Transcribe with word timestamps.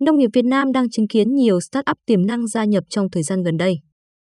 nông 0.00 0.18
nghiệp 0.18 0.30
Việt 0.32 0.44
Nam 0.44 0.72
đang 0.72 0.90
chứng 0.90 1.08
kiến 1.08 1.34
nhiều 1.34 1.58
start-up 1.58 1.94
tiềm 2.06 2.26
năng 2.26 2.46
gia 2.46 2.64
nhập 2.64 2.84
trong 2.88 3.10
thời 3.10 3.22
gian 3.22 3.42
gần 3.42 3.56
đây. 3.56 3.74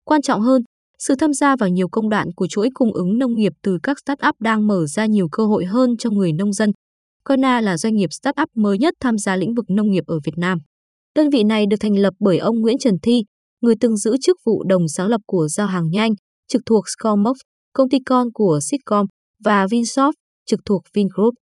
Quan 0.03 0.21
trọng 0.21 0.41
hơn, 0.41 0.61
sự 0.99 1.15
tham 1.15 1.33
gia 1.33 1.55
vào 1.55 1.69
nhiều 1.69 1.87
công 1.91 2.09
đoạn 2.09 2.27
của 2.35 2.47
chuỗi 2.47 2.69
cung 2.73 2.93
ứng 2.93 3.17
nông 3.17 3.33
nghiệp 3.33 3.53
từ 3.63 3.77
các 3.83 3.97
start-up 4.05 4.33
đang 4.39 4.67
mở 4.67 4.85
ra 4.87 5.05
nhiều 5.05 5.27
cơ 5.31 5.45
hội 5.45 5.65
hơn 5.65 5.97
cho 5.97 6.09
người 6.09 6.33
nông 6.33 6.53
dân. 6.53 6.71
Kona 7.23 7.61
là 7.61 7.77
doanh 7.77 7.95
nghiệp 7.95 8.09
start-up 8.09 8.47
mới 8.55 8.77
nhất 8.77 8.93
tham 8.99 9.17
gia 9.17 9.35
lĩnh 9.35 9.53
vực 9.53 9.65
nông 9.69 9.91
nghiệp 9.91 10.03
ở 10.07 10.19
Việt 10.25 10.37
Nam. 10.37 10.59
Đơn 11.15 11.29
vị 11.29 11.43
này 11.43 11.65
được 11.69 11.77
thành 11.79 11.97
lập 11.97 12.13
bởi 12.19 12.37
ông 12.37 12.59
Nguyễn 12.59 12.77
Trần 12.77 12.93
Thi, 13.01 13.23
người 13.61 13.75
từng 13.79 13.97
giữ 13.97 14.15
chức 14.21 14.37
vụ 14.45 14.63
đồng 14.63 14.87
sáng 14.87 15.07
lập 15.07 15.21
của 15.25 15.47
Giao 15.47 15.67
hàng 15.67 15.89
nhanh, 15.89 16.11
trực 16.47 16.61
thuộc 16.65 16.83
Scomox, 16.89 17.37
công 17.73 17.89
ty 17.89 17.97
con 18.05 18.27
của 18.33 18.59
Sitcom, 18.61 19.05
và 19.43 19.65
Vinsoft, 19.65 20.11
trực 20.45 20.59
thuộc 20.65 20.81
Vingroup. 20.93 21.33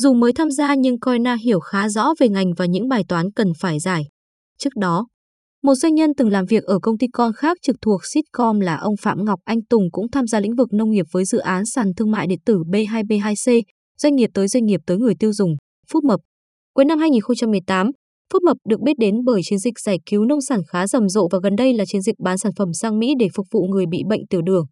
Dù 0.00 0.14
mới 0.14 0.32
tham 0.32 0.50
gia 0.50 0.74
nhưng 0.74 1.00
Koina 1.00 1.36
hiểu 1.44 1.60
khá 1.60 1.88
rõ 1.88 2.14
về 2.18 2.28
ngành 2.28 2.52
và 2.56 2.66
những 2.66 2.88
bài 2.88 3.02
toán 3.08 3.32
cần 3.32 3.52
phải 3.60 3.78
giải. 3.80 4.02
Trước 4.58 4.70
đó, 4.76 5.06
một 5.62 5.74
doanh 5.74 5.94
nhân 5.94 6.10
từng 6.16 6.30
làm 6.30 6.46
việc 6.46 6.64
ở 6.64 6.78
công 6.82 6.98
ty 6.98 7.06
con 7.12 7.32
khác 7.32 7.56
trực 7.62 7.76
thuộc 7.82 8.00
Sitcom 8.04 8.60
là 8.60 8.76
ông 8.76 8.94
Phạm 9.00 9.24
Ngọc 9.24 9.40
Anh 9.44 9.58
Tùng 9.70 9.90
cũng 9.92 10.10
tham 10.10 10.26
gia 10.26 10.40
lĩnh 10.40 10.54
vực 10.54 10.72
nông 10.72 10.90
nghiệp 10.90 11.06
với 11.12 11.24
dự 11.24 11.38
án 11.38 11.66
sàn 11.66 11.94
thương 11.96 12.10
mại 12.10 12.26
điện 12.26 12.38
tử 12.46 12.58
B2B2C, 12.58 13.62
doanh 14.02 14.16
nghiệp 14.16 14.30
tới 14.34 14.48
doanh 14.48 14.64
nghiệp 14.64 14.80
tới 14.86 14.96
người 14.96 15.14
tiêu 15.18 15.32
dùng, 15.32 15.56
Phúc 15.92 16.04
Mập. 16.04 16.20
Cuối 16.74 16.84
năm 16.84 16.98
2018, 16.98 17.90
Phúc 18.32 18.42
Mập 18.42 18.56
được 18.68 18.80
biết 18.80 18.98
đến 18.98 19.14
bởi 19.24 19.40
chiến 19.44 19.58
dịch 19.58 19.78
giải 19.78 19.98
cứu 20.10 20.24
nông 20.24 20.40
sản 20.40 20.60
khá 20.68 20.86
rầm 20.86 21.08
rộ 21.08 21.28
và 21.32 21.38
gần 21.42 21.56
đây 21.56 21.74
là 21.74 21.84
chiến 21.84 22.02
dịch 22.02 22.16
bán 22.18 22.38
sản 22.38 22.52
phẩm 22.56 22.72
sang 22.72 22.98
Mỹ 22.98 23.14
để 23.18 23.28
phục 23.34 23.46
vụ 23.50 23.66
người 23.66 23.86
bị 23.90 24.02
bệnh 24.08 24.26
tiểu 24.30 24.42
đường. 24.42 24.66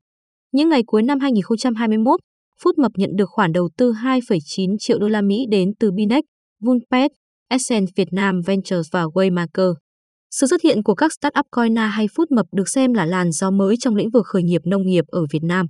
Những 0.53 0.69
ngày 0.69 0.83
cuối 0.87 1.03
năm 1.03 1.21
2021, 1.21 2.21
Phúc 2.63 2.79
Mập 2.79 2.93
nhận 2.97 3.11
được 3.17 3.29
khoản 3.29 3.53
đầu 3.53 3.69
tư 3.77 3.93
2,9 3.93 4.77
triệu 4.79 4.99
đô 4.99 5.09
la 5.09 5.21
Mỹ 5.21 5.47
đến 5.51 5.73
từ 5.81 5.91
Binex, 5.93 6.23
Vunpet, 6.63 7.11
Essence 7.49 7.93
Việt 7.97 8.09
Nam 8.13 8.41
Ventures 8.47 8.89
và 8.93 9.05
Waymaker. 9.05 9.75
Sự 10.31 10.47
xuất 10.47 10.63
hiện 10.63 10.83
của 10.83 10.95
các 10.95 11.13
startup 11.13 11.47
Coina 11.51 11.87
hay 11.87 12.07
Food 12.07 12.27
Mập 12.31 12.47
được 12.53 12.69
xem 12.69 12.93
là 12.93 13.07
làn 13.07 13.33
gió 13.33 13.51
mới 13.51 13.77
trong 13.81 13.97
lĩnh 13.97 14.11
vực 14.11 14.27
khởi 14.27 14.43
nghiệp 14.43 14.61
nông 14.65 14.87
nghiệp 14.87 15.05
ở 15.09 15.21
Việt 15.33 15.43
Nam. 15.43 15.67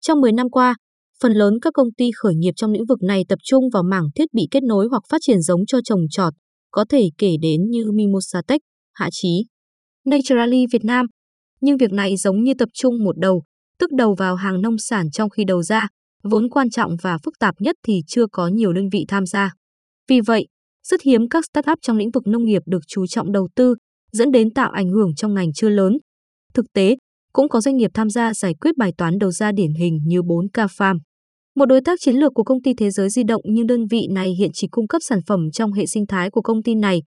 Trong 0.00 0.20
10 0.20 0.32
năm 0.32 0.50
qua, 0.50 0.74
phần 1.22 1.32
lớn 1.32 1.54
các 1.62 1.72
công 1.74 1.88
ty 1.96 2.10
khởi 2.16 2.34
nghiệp 2.34 2.52
trong 2.56 2.72
lĩnh 2.72 2.86
vực 2.88 3.02
này 3.02 3.24
tập 3.28 3.38
trung 3.42 3.64
vào 3.72 3.82
mảng 3.82 4.04
thiết 4.14 4.28
bị 4.32 4.42
kết 4.50 4.62
nối 4.62 4.88
hoặc 4.90 5.02
phát 5.08 5.18
triển 5.20 5.40
giống 5.40 5.66
cho 5.66 5.78
trồng 5.84 6.00
trọt, 6.10 6.32
có 6.70 6.84
thể 6.88 7.08
kể 7.18 7.36
đến 7.42 7.60
như 7.70 7.92
Mimosa 7.94 8.42
Tech, 8.48 8.60
Hạ 8.92 9.08
Chí, 9.12 9.44
Naturally 10.04 10.64
Việt 10.72 10.84
Nam. 10.84 11.06
Nhưng 11.60 11.76
việc 11.76 11.92
này 11.92 12.16
giống 12.16 12.42
như 12.42 12.54
tập 12.58 12.68
trung 12.72 13.04
một 13.04 13.18
đầu, 13.18 13.42
tức 13.78 13.90
đầu 13.92 14.14
vào 14.14 14.34
hàng 14.34 14.60
nông 14.62 14.78
sản 14.78 15.10
trong 15.10 15.30
khi 15.30 15.44
đầu 15.44 15.62
ra, 15.62 15.88
vốn 16.26 16.48
quan 16.50 16.70
trọng 16.70 16.96
và 17.02 17.18
phức 17.24 17.34
tạp 17.38 17.54
nhất 17.58 17.76
thì 17.86 18.00
chưa 18.06 18.26
có 18.32 18.48
nhiều 18.48 18.72
đơn 18.72 18.88
vị 18.92 19.04
tham 19.08 19.26
gia. 19.26 19.52
Vì 20.08 20.20
vậy, 20.20 20.46
rất 20.86 21.02
hiếm 21.02 21.28
các 21.28 21.44
startup 21.44 21.78
trong 21.82 21.96
lĩnh 21.96 22.10
vực 22.10 22.26
nông 22.26 22.44
nghiệp 22.44 22.62
được 22.66 22.82
chú 22.86 23.06
trọng 23.06 23.32
đầu 23.32 23.48
tư, 23.54 23.74
dẫn 24.12 24.30
đến 24.30 24.50
tạo 24.54 24.70
ảnh 24.70 24.88
hưởng 24.88 25.14
trong 25.14 25.34
ngành 25.34 25.52
chưa 25.52 25.68
lớn. 25.68 25.98
Thực 26.54 26.66
tế, 26.72 26.96
cũng 27.32 27.48
có 27.48 27.60
doanh 27.60 27.76
nghiệp 27.76 27.90
tham 27.94 28.10
gia 28.10 28.34
giải 28.34 28.54
quyết 28.60 28.76
bài 28.76 28.92
toán 28.98 29.18
đầu 29.18 29.30
ra 29.30 29.52
điển 29.52 29.74
hình 29.74 30.00
như 30.06 30.22
4K 30.22 30.66
Farm. 30.66 30.98
Một 31.56 31.66
đối 31.66 31.80
tác 31.80 32.00
chiến 32.00 32.16
lược 32.16 32.32
của 32.34 32.44
công 32.44 32.62
ty 32.62 32.74
thế 32.74 32.90
giới 32.90 33.10
di 33.10 33.22
động 33.22 33.42
nhưng 33.44 33.66
đơn 33.66 33.86
vị 33.90 34.06
này 34.10 34.34
hiện 34.38 34.50
chỉ 34.54 34.68
cung 34.70 34.88
cấp 34.88 35.02
sản 35.04 35.18
phẩm 35.26 35.50
trong 35.52 35.72
hệ 35.72 35.86
sinh 35.86 36.06
thái 36.06 36.30
của 36.30 36.42
công 36.42 36.62
ty 36.62 36.74
này. 36.74 37.02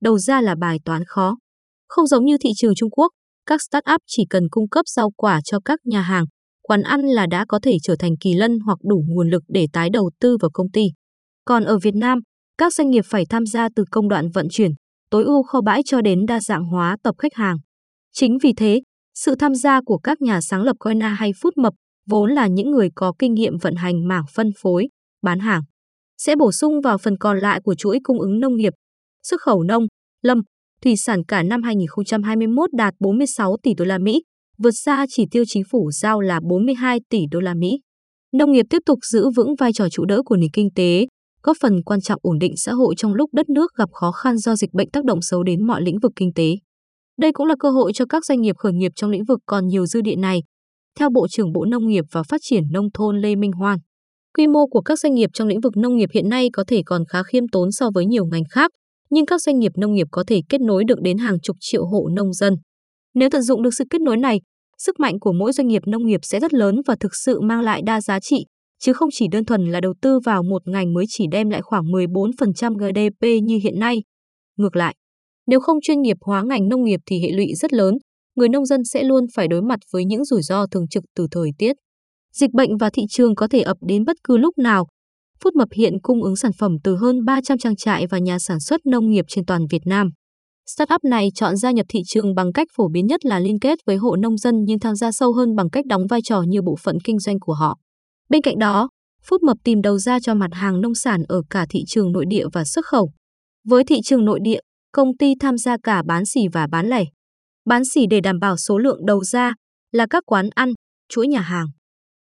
Đầu 0.00 0.18
ra 0.18 0.40
là 0.40 0.54
bài 0.54 0.78
toán 0.84 1.02
khó. 1.06 1.36
Không 1.88 2.06
giống 2.06 2.24
như 2.24 2.36
thị 2.40 2.50
trường 2.56 2.74
Trung 2.74 2.90
Quốc, 2.90 3.08
các 3.46 3.60
startup 3.62 4.00
chỉ 4.06 4.22
cần 4.30 4.48
cung 4.50 4.68
cấp 4.68 4.88
rau 4.88 5.10
quả 5.16 5.40
cho 5.44 5.58
các 5.64 5.80
nhà 5.84 6.02
hàng, 6.02 6.24
quán 6.70 6.82
ăn 6.82 7.00
là 7.00 7.26
đã 7.26 7.44
có 7.48 7.58
thể 7.62 7.76
trở 7.82 7.96
thành 7.98 8.16
kỳ 8.20 8.34
lân 8.34 8.58
hoặc 8.58 8.78
đủ 8.82 9.04
nguồn 9.08 9.30
lực 9.30 9.42
để 9.48 9.66
tái 9.72 9.90
đầu 9.90 10.10
tư 10.20 10.36
vào 10.40 10.50
công 10.52 10.70
ty. 10.70 10.82
Còn 11.44 11.64
ở 11.64 11.78
Việt 11.78 11.94
Nam, 11.94 12.18
các 12.58 12.74
doanh 12.74 12.90
nghiệp 12.90 13.04
phải 13.06 13.24
tham 13.26 13.46
gia 13.46 13.68
từ 13.76 13.84
công 13.90 14.08
đoạn 14.08 14.30
vận 14.30 14.46
chuyển, 14.50 14.70
tối 15.10 15.24
ưu 15.24 15.42
kho 15.42 15.60
bãi 15.60 15.82
cho 15.84 16.00
đến 16.00 16.26
đa 16.26 16.40
dạng 16.40 16.64
hóa 16.64 16.96
tập 17.02 17.14
khách 17.18 17.34
hàng. 17.34 17.56
Chính 18.12 18.38
vì 18.42 18.52
thế, 18.56 18.80
sự 19.14 19.34
tham 19.34 19.54
gia 19.54 19.80
của 19.80 19.98
các 19.98 20.22
nhà 20.22 20.40
sáng 20.40 20.62
lập 20.62 20.76
Coina 20.78 21.08
hay 21.08 21.32
Phút 21.42 21.56
Mập 21.56 21.72
vốn 22.08 22.32
là 22.32 22.46
những 22.46 22.70
người 22.70 22.88
có 22.94 23.12
kinh 23.18 23.34
nghiệm 23.34 23.58
vận 23.58 23.74
hành 23.74 24.08
mảng 24.08 24.24
phân 24.34 24.50
phối, 24.62 24.88
bán 25.22 25.38
hàng, 25.38 25.62
sẽ 26.18 26.36
bổ 26.36 26.52
sung 26.52 26.80
vào 26.80 26.98
phần 26.98 27.18
còn 27.18 27.38
lại 27.38 27.60
của 27.64 27.74
chuỗi 27.74 27.98
cung 28.02 28.20
ứng 28.20 28.40
nông 28.40 28.56
nghiệp, 28.56 28.72
xuất 29.22 29.40
khẩu 29.40 29.62
nông, 29.62 29.86
lâm, 30.22 30.40
thủy 30.82 30.96
sản 30.96 31.24
cả 31.24 31.42
năm 31.42 31.62
2021 31.62 32.72
đạt 32.72 32.94
46 33.00 33.56
tỷ 33.62 33.74
đô 33.74 33.84
la 33.84 33.98
Mỹ, 33.98 34.22
vượt 34.62 34.70
xa 34.84 35.06
chỉ 35.08 35.26
tiêu 35.30 35.44
chính 35.46 35.62
phủ 35.70 35.90
giao 35.90 36.20
là 36.20 36.40
42 36.48 36.98
tỷ 37.10 37.20
đô 37.30 37.40
la 37.40 37.54
Mỹ. 37.54 37.80
Nông 38.32 38.52
nghiệp 38.52 38.66
tiếp 38.70 38.78
tục 38.86 38.98
giữ 39.12 39.30
vững 39.36 39.54
vai 39.58 39.72
trò 39.72 39.88
trụ 39.88 40.04
đỡ 40.04 40.22
của 40.24 40.36
nền 40.36 40.50
kinh 40.52 40.68
tế, 40.74 41.06
góp 41.42 41.56
phần 41.60 41.82
quan 41.82 42.00
trọng 42.00 42.20
ổn 42.22 42.38
định 42.38 42.56
xã 42.56 42.72
hội 42.72 42.94
trong 42.96 43.14
lúc 43.14 43.30
đất 43.34 43.48
nước 43.48 43.74
gặp 43.76 43.88
khó 43.92 44.12
khăn 44.12 44.38
do 44.38 44.56
dịch 44.56 44.72
bệnh 44.72 44.90
tác 44.90 45.04
động 45.04 45.22
xấu 45.22 45.42
đến 45.42 45.66
mọi 45.66 45.82
lĩnh 45.82 45.98
vực 46.02 46.12
kinh 46.16 46.32
tế. 46.34 46.54
Đây 47.18 47.32
cũng 47.32 47.46
là 47.46 47.54
cơ 47.58 47.70
hội 47.70 47.92
cho 47.94 48.04
các 48.08 48.24
doanh 48.24 48.40
nghiệp 48.40 48.56
khởi 48.58 48.72
nghiệp 48.72 48.92
trong 48.96 49.10
lĩnh 49.10 49.24
vực 49.24 49.38
còn 49.46 49.66
nhiều 49.66 49.86
dư 49.86 50.00
địa 50.00 50.16
này. 50.16 50.42
Theo 50.98 51.10
Bộ 51.10 51.26
trưởng 51.30 51.52
Bộ 51.52 51.64
Nông 51.64 51.88
nghiệp 51.88 52.04
và 52.12 52.22
Phát 52.22 52.40
triển 52.44 52.62
Nông 52.72 52.88
thôn 52.94 53.20
Lê 53.20 53.36
Minh 53.36 53.52
Hoan, 53.52 53.78
quy 54.36 54.46
mô 54.46 54.66
của 54.66 54.80
các 54.80 54.98
doanh 54.98 55.14
nghiệp 55.14 55.30
trong 55.34 55.48
lĩnh 55.48 55.60
vực 55.60 55.76
nông 55.76 55.96
nghiệp 55.96 56.08
hiện 56.14 56.28
nay 56.28 56.48
có 56.52 56.64
thể 56.66 56.82
còn 56.86 57.04
khá 57.08 57.22
khiêm 57.22 57.48
tốn 57.52 57.72
so 57.72 57.90
với 57.94 58.06
nhiều 58.06 58.26
ngành 58.26 58.44
khác, 58.50 58.70
nhưng 59.10 59.26
các 59.26 59.40
doanh 59.40 59.58
nghiệp 59.58 59.72
nông 59.76 59.94
nghiệp 59.94 60.06
có 60.10 60.24
thể 60.26 60.40
kết 60.48 60.60
nối 60.60 60.84
được 60.84 61.00
đến 61.00 61.18
hàng 61.18 61.40
chục 61.40 61.56
triệu 61.60 61.86
hộ 61.86 62.08
nông 62.08 62.32
dân. 62.32 62.54
Nếu 63.14 63.30
tận 63.30 63.42
dụng 63.42 63.62
được 63.62 63.74
sự 63.74 63.84
kết 63.90 64.00
nối 64.00 64.16
này, 64.16 64.40
sức 64.84 65.00
mạnh 65.00 65.20
của 65.20 65.32
mỗi 65.32 65.52
doanh 65.52 65.68
nghiệp 65.68 65.82
nông 65.86 66.06
nghiệp 66.06 66.20
sẽ 66.22 66.40
rất 66.40 66.54
lớn 66.54 66.80
và 66.86 66.96
thực 67.00 67.14
sự 67.14 67.40
mang 67.40 67.60
lại 67.60 67.82
đa 67.86 68.00
giá 68.00 68.20
trị, 68.20 68.46
chứ 68.78 68.92
không 68.92 69.08
chỉ 69.12 69.26
đơn 69.32 69.44
thuần 69.44 69.66
là 69.66 69.80
đầu 69.80 69.94
tư 70.02 70.18
vào 70.24 70.42
một 70.42 70.68
ngành 70.68 70.92
mới 70.92 71.04
chỉ 71.08 71.24
đem 71.32 71.50
lại 71.50 71.62
khoảng 71.62 71.84
14% 71.84 72.74
GDP 72.74 73.42
như 73.42 73.58
hiện 73.62 73.78
nay. 73.78 74.02
Ngược 74.56 74.76
lại, 74.76 74.94
nếu 75.46 75.60
không 75.60 75.80
chuyên 75.82 76.00
nghiệp 76.00 76.16
hóa 76.20 76.42
ngành 76.42 76.68
nông 76.68 76.84
nghiệp 76.84 77.00
thì 77.06 77.20
hệ 77.22 77.30
lụy 77.30 77.46
rất 77.54 77.72
lớn, 77.72 77.94
người 78.36 78.48
nông 78.48 78.66
dân 78.66 78.84
sẽ 78.84 79.02
luôn 79.02 79.24
phải 79.34 79.48
đối 79.48 79.62
mặt 79.62 79.78
với 79.92 80.04
những 80.04 80.24
rủi 80.24 80.42
ro 80.42 80.66
thường 80.66 80.88
trực 80.88 81.04
từ 81.16 81.26
thời 81.30 81.50
tiết. 81.58 81.76
Dịch 82.32 82.50
bệnh 82.52 82.76
và 82.76 82.90
thị 82.90 83.02
trường 83.10 83.34
có 83.34 83.48
thể 83.48 83.60
ập 83.60 83.76
đến 83.80 84.04
bất 84.04 84.16
cứ 84.24 84.36
lúc 84.36 84.58
nào. 84.58 84.86
Phút 85.44 85.54
Mập 85.54 85.68
hiện 85.72 86.00
cung 86.02 86.22
ứng 86.22 86.36
sản 86.36 86.52
phẩm 86.58 86.76
từ 86.84 86.96
hơn 86.96 87.24
300 87.24 87.58
trang 87.58 87.76
trại 87.76 88.06
và 88.06 88.18
nhà 88.18 88.38
sản 88.38 88.60
xuất 88.60 88.86
nông 88.86 89.10
nghiệp 89.10 89.24
trên 89.28 89.44
toàn 89.46 89.66
Việt 89.70 89.82
Nam. 89.84 90.10
Startup 90.76 91.04
này 91.04 91.28
chọn 91.34 91.56
gia 91.56 91.70
nhập 91.70 91.86
thị 91.88 92.00
trường 92.06 92.34
bằng 92.34 92.52
cách 92.52 92.68
phổ 92.76 92.88
biến 92.88 93.06
nhất 93.06 93.24
là 93.24 93.38
liên 93.40 93.58
kết 93.58 93.78
với 93.86 93.96
hộ 93.96 94.16
nông 94.16 94.36
dân 94.36 94.54
nhưng 94.64 94.78
tham 94.78 94.96
gia 94.96 95.12
sâu 95.12 95.32
hơn 95.32 95.56
bằng 95.56 95.70
cách 95.70 95.86
đóng 95.86 96.06
vai 96.06 96.20
trò 96.24 96.42
như 96.42 96.62
bộ 96.62 96.76
phận 96.82 96.98
kinh 97.04 97.18
doanh 97.18 97.40
của 97.40 97.52
họ. 97.52 97.78
Bên 98.28 98.42
cạnh 98.42 98.58
đó, 98.58 98.88
Phúc 99.24 99.42
Mập 99.42 99.56
tìm 99.64 99.82
đầu 99.82 99.98
ra 99.98 100.20
cho 100.20 100.34
mặt 100.34 100.50
hàng 100.52 100.80
nông 100.80 100.94
sản 100.94 101.22
ở 101.28 101.42
cả 101.50 101.66
thị 101.70 101.84
trường 101.86 102.12
nội 102.12 102.24
địa 102.28 102.44
và 102.52 102.64
xuất 102.64 102.84
khẩu. 102.86 103.10
Với 103.68 103.84
thị 103.84 103.96
trường 104.04 104.24
nội 104.24 104.38
địa, 104.42 104.58
công 104.92 105.16
ty 105.16 105.34
tham 105.40 105.58
gia 105.58 105.76
cả 105.82 106.02
bán 106.06 106.26
xỉ 106.26 106.40
và 106.52 106.66
bán 106.66 106.86
lẻ. 106.86 107.04
Bán 107.64 107.84
xỉ 107.84 108.06
để 108.10 108.20
đảm 108.20 108.38
bảo 108.40 108.56
số 108.56 108.78
lượng 108.78 109.06
đầu 109.06 109.24
ra 109.24 109.54
là 109.92 110.06
các 110.10 110.22
quán 110.26 110.48
ăn, 110.54 110.72
chuỗi 111.08 111.28
nhà 111.28 111.40
hàng. 111.40 111.66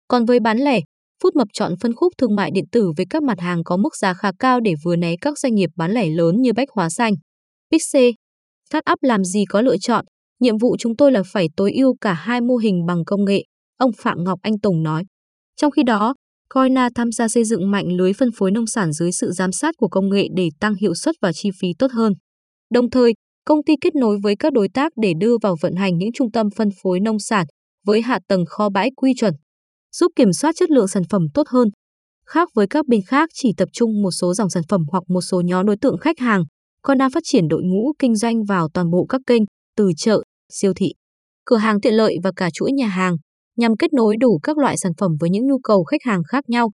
Còn 0.08 0.24
với 0.24 0.40
bán 0.40 0.58
lẻ, 0.58 0.80
Phút 1.22 1.36
Mập 1.36 1.48
chọn 1.52 1.74
phân 1.80 1.94
khúc 1.94 2.12
thương 2.18 2.36
mại 2.36 2.50
điện 2.54 2.66
tử 2.72 2.92
với 2.96 3.06
các 3.10 3.22
mặt 3.22 3.40
hàng 3.40 3.64
có 3.64 3.76
mức 3.76 3.96
giá 3.96 4.14
khá 4.14 4.32
cao 4.38 4.60
để 4.60 4.74
vừa 4.84 4.96
né 4.96 5.14
các 5.20 5.38
doanh 5.38 5.54
nghiệp 5.54 5.70
bán 5.76 5.92
lẻ 5.92 6.06
lớn 6.06 6.42
như 6.42 6.52
Bách 6.52 6.68
Hóa 6.70 6.88
Xanh, 6.90 7.14
Pixie. 7.72 8.12
Startup 8.70 8.98
làm 9.02 9.24
gì 9.24 9.44
có 9.48 9.60
lựa 9.60 9.76
chọn, 9.80 10.04
nhiệm 10.40 10.58
vụ 10.58 10.76
chúng 10.78 10.96
tôi 10.96 11.12
là 11.12 11.22
phải 11.32 11.48
tối 11.56 11.72
ưu 11.72 11.96
cả 12.00 12.12
hai 12.12 12.40
mô 12.40 12.56
hình 12.56 12.86
bằng 12.86 13.04
công 13.04 13.24
nghệ, 13.24 13.44
ông 13.78 13.90
Phạm 13.98 14.24
Ngọc 14.24 14.38
Anh 14.42 14.58
Tùng 14.62 14.82
nói. 14.82 15.04
Trong 15.56 15.70
khi 15.70 15.82
đó, 15.82 16.14
Coina 16.54 16.88
tham 16.94 17.12
gia 17.12 17.28
xây 17.28 17.44
dựng 17.44 17.70
mạnh 17.70 17.86
lưới 17.88 18.12
phân 18.12 18.28
phối 18.38 18.50
nông 18.50 18.66
sản 18.66 18.92
dưới 18.92 19.12
sự 19.12 19.30
giám 19.30 19.52
sát 19.52 19.74
của 19.78 19.88
công 19.88 20.08
nghệ 20.08 20.26
để 20.36 20.48
tăng 20.60 20.74
hiệu 20.74 20.94
suất 20.94 21.14
và 21.22 21.32
chi 21.32 21.50
phí 21.60 21.68
tốt 21.78 21.86
hơn. 21.92 22.12
Đồng 22.70 22.90
thời, 22.90 23.12
công 23.44 23.62
ty 23.66 23.74
kết 23.80 23.94
nối 23.94 24.18
với 24.22 24.36
các 24.38 24.52
đối 24.52 24.68
tác 24.74 24.92
để 24.96 25.12
đưa 25.20 25.36
vào 25.42 25.56
vận 25.60 25.74
hành 25.74 25.98
những 25.98 26.12
trung 26.14 26.30
tâm 26.30 26.48
phân 26.56 26.68
phối 26.82 27.00
nông 27.00 27.18
sản 27.18 27.46
với 27.86 28.02
hạ 28.02 28.18
tầng 28.28 28.44
kho 28.46 28.68
bãi 28.68 28.90
quy 28.96 29.12
chuẩn, 29.16 29.34
giúp 29.92 30.12
kiểm 30.16 30.32
soát 30.32 30.54
chất 30.56 30.70
lượng 30.70 30.88
sản 30.88 31.02
phẩm 31.10 31.22
tốt 31.34 31.48
hơn. 31.48 31.68
Khác 32.26 32.48
với 32.54 32.66
các 32.66 32.86
bên 32.86 33.00
khác 33.06 33.28
chỉ 33.34 33.52
tập 33.56 33.68
trung 33.72 34.02
một 34.02 34.10
số 34.10 34.34
dòng 34.34 34.50
sản 34.50 34.62
phẩm 34.68 34.80
hoặc 34.90 35.04
một 35.08 35.20
số 35.20 35.40
nhóm 35.40 35.66
đối 35.66 35.76
tượng 35.76 35.98
khách 35.98 36.18
hàng, 36.18 36.44
Coina 36.88 37.08
phát 37.14 37.22
triển 37.24 37.48
đội 37.48 37.62
ngũ 37.64 37.92
kinh 37.98 38.16
doanh 38.16 38.44
vào 38.44 38.68
toàn 38.74 38.90
bộ 38.90 39.06
các 39.08 39.20
kênh, 39.26 39.42
từ 39.76 39.90
chợ, 39.96 40.22
siêu 40.52 40.72
thị, 40.76 40.92
cửa 41.44 41.56
hàng 41.56 41.80
tiện 41.80 41.94
lợi 41.94 42.16
và 42.22 42.32
cả 42.36 42.50
chuỗi 42.52 42.72
nhà 42.72 42.86
hàng, 42.86 43.16
nhằm 43.56 43.76
kết 43.76 43.92
nối 43.92 44.16
đủ 44.16 44.38
các 44.42 44.58
loại 44.58 44.76
sản 44.76 44.92
phẩm 44.98 45.10
với 45.20 45.30
những 45.30 45.46
nhu 45.46 45.58
cầu 45.58 45.84
khách 45.84 46.02
hàng 46.04 46.22
khác 46.28 46.44
nhau. 46.48 46.70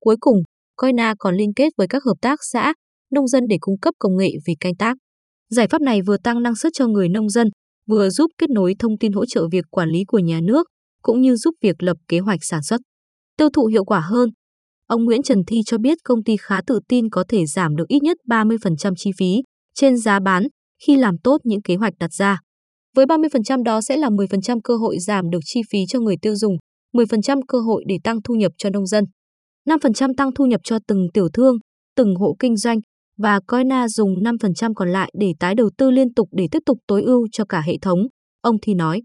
Cuối 0.00 0.16
cùng, 0.20 0.36
Coina 0.76 1.14
còn 1.18 1.34
liên 1.34 1.52
kết 1.56 1.68
với 1.76 1.86
các 1.88 2.04
hợp 2.04 2.14
tác 2.20 2.38
xã, 2.42 2.74
nông 3.12 3.28
dân 3.28 3.44
để 3.48 3.56
cung 3.60 3.78
cấp 3.78 3.94
công 3.98 4.16
nghệ 4.16 4.30
về 4.46 4.54
canh 4.60 4.74
tác. 4.74 4.96
Giải 5.50 5.68
pháp 5.68 5.80
này 5.80 6.02
vừa 6.02 6.16
tăng 6.16 6.42
năng 6.42 6.56
suất 6.56 6.72
cho 6.74 6.86
người 6.86 7.08
nông 7.08 7.28
dân, 7.28 7.48
vừa 7.88 8.10
giúp 8.10 8.30
kết 8.38 8.50
nối 8.50 8.74
thông 8.78 8.98
tin 8.98 9.12
hỗ 9.12 9.26
trợ 9.26 9.48
việc 9.52 9.64
quản 9.70 9.88
lý 9.88 10.04
của 10.06 10.18
nhà 10.18 10.40
nước, 10.42 10.66
cũng 11.02 11.20
như 11.20 11.36
giúp 11.36 11.54
việc 11.62 11.82
lập 11.82 11.96
kế 12.08 12.18
hoạch 12.18 12.40
sản 12.42 12.62
xuất, 12.62 12.80
tiêu 13.36 13.48
thụ 13.50 13.66
hiệu 13.66 13.84
quả 13.84 14.00
hơn. 14.00 14.30
Ông 14.86 15.04
Nguyễn 15.04 15.22
Trần 15.22 15.38
Thi 15.46 15.56
cho 15.66 15.78
biết 15.78 15.98
công 16.04 16.24
ty 16.24 16.36
khá 16.40 16.60
tự 16.66 16.80
tin 16.88 17.10
có 17.10 17.24
thể 17.28 17.46
giảm 17.46 17.76
được 17.76 17.88
ít 17.88 18.02
nhất 18.02 18.16
30% 18.28 18.92
chi 18.96 19.10
phí 19.18 19.42
trên 19.76 19.96
giá 19.96 20.20
bán 20.20 20.46
khi 20.86 20.96
làm 20.96 21.18
tốt 21.18 21.40
những 21.44 21.62
kế 21.62 21.76
hoạch 21.76 21.94
đặt 21.98 22.12
ra. 22.12 22.40
Với 22.96 23.06
30% 23.06 23.62
đó 23.62 23.80
sẽ 23.80 23.96
là 23.96 24.08
10% 24.08 24.60
cơ 24.64 24.76
hội 24.76 24.98
giảm 24.98 25.30
được 25.30 25.38
chi 25.44 25.60
phí 25.70 25.78
cho 25.88 26.00
người 26.00 26.16
tiêu 26.22 26.36
dùng, 26.36 26.56
10% 26.94 27.40
cơ 27.48 27.58
hội 27.58 27.84
để 27.86 27.98
tăng 28.04 28.22
thu 28.22 28.34
nhập 28.34 28.52
cho 28.58 28.70
nông 28.70 28.86
dân, 28.86 29.04
5% 29.68 30.14
tăng 30.16 30.34
thu 30.34 30.46
nhập 30.46 30.60
cho 30.64 30.78
từng 30.88 31.06
tiểu 31.14 31.28
thương, 31.32 31.56
từng 31.96 32.14
hộ 32.14 32.36
kinh 32.38 32.56
doanh, 32.56 32.78
và 33.18 33.40
Coina 33.46 33.88
dùng 33.88 34.14
5% 34.14 34.74
còn 34.74 34.88
lại 34.88 35.10
để 35.18 35.32
tái 35.38 35.54
đầu 35.54 35.70
tư 35.78 35.90
liên 35.90 36.14
tục 36.14 36.28
để 36.32 36.48
tiếp 36.50 36.58
tục 36.66 36.78
tối 36.86 37.02
ưu 37.02 37.28
cho 37.32 37.44
cả 37.44 37.60
hệ 37.60 37.74
thống, 37.82 37.98
ông 38.40 38.56
Thi 38.62 38.74
nói. 38.74 39.02